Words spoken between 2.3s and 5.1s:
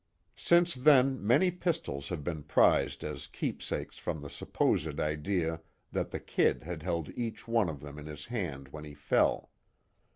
prized as keepsakes from the supposed